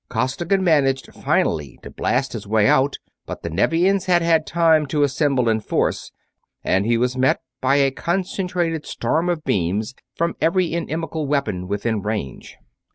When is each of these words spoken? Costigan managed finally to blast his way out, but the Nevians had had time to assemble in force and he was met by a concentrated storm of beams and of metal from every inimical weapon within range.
Costigan 0.09 0.63
managed 0.63 1.13
finally 1.13 1.77
to 1.83 1.91
blast 1.91 2.33
his 2.33 2.47
way 2.47 2.65
out, 2.67 2.97
but 3.27 3.43
the 3.43 3.51
Nevians 3.51 4.05
had 4.05 4.23
had 4.23 4.47
time 4.47 4.87
to 4.87 5.03
assemble 5.03 5.47
in 5.47 5.59
force 5.59 6.11
and 6.63 6.87
he 6.87 6.97
was 6.97 7.15
met 7.15 7.39
by 7.61 7.75
a 7.75 7.91
concentrated 7.91 8.87
storm 8.87 9.29
of 9.29 9.43
beams 9.43 9.91
and 9.91 9.91
of 9.91 9.97
metal 9.99 10.13
from 10.15 10.37
every 10.41 10.73
inimical 10.73 11.27
weapon 11.27 11.67
within 11.67 12.01
range. 12.01 12.57